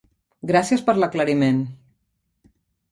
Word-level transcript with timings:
Gràcies 0.51 0.83
per 0.89 0.95
l'aclariment! 1.01 1.61